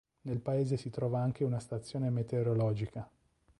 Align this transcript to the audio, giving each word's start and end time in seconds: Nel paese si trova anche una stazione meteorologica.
Nel 0.21 0.39
paese 0.39 0.77
si 0.77 0.89
trova 0.89 1.19
anche 1.19 1.43
una 1.43 1.59
stazione 1.59 2.09
meteorologica. 2.09 3.07